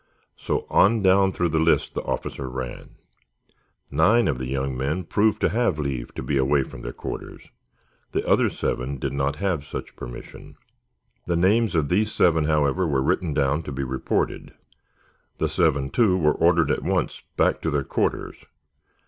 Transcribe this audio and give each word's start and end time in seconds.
So 0.35 0.65
on 0.67 1.03
down 1.03 1.31
through 1.31 1.49
the 1.49 1.59
list 1.59 1.93
the 1.93 2.01
officer 2.01 2.49
ran. 2.49 2.95
Nine 3.91 4.27
of 4.27 4.39
the 4.39 4.47
young 4.47 4.75
men 4.75 5.03
proved 5.03 5.39
to 5.41 5.49
have 5.49 5.77
leave 5.77 6.11
to 6.15 6.23
be 6.23 6.37
away 6.37 6.63
from 6.63 6.81
their 6.81 6.91
quarters. 6.91 7.43
The 8.11 8.27
other 8.27 8.49
seven 8.49 8.97
did 8.97 9.13
not 9.13 9.35
have 9.35 9.63
such 9.63 9.95
permission. 9.95 10.55
The 11.27 11.35
names 11.37 11.75
of 11.75 11.89
these 11.89 12.11
seven, 12.11 12.45
therefore, 12.45 12.87
were 12.87 12.99
written 13.03 13.35
down 13.35 13.61
to 13.61 13.71
be 13.71 13.83
reported. 13.83 14.55
The 15.37 15.47
seven, 15.47 15.91
too, 15.91 16.17
were 16.17 16.33
ordered 16.33 16.71
at 16.71 16.81
once 16.81 17.21
back 17.37 17.61
to 17.61 17.69
their 17.69 17.83
quarters. 17.83 18.37